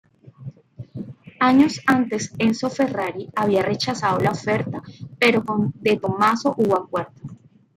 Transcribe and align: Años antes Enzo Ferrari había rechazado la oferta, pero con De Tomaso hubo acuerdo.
Años 1.39 1.79
antes 1.85 2.33
Enzo 2.39 2.71
Ferrari 2.71 3.29
había 3.35 3.61
rechazado 3.61 4.17
la 4.19 4.31
oferta, 4.31 4.81
pero 5.19 5.45
con 5.45 5.73
De 5.75 5.97
Tomaso 5.97 6.55
hubo 6.57 6.75
acuerdo. 6.75 7.11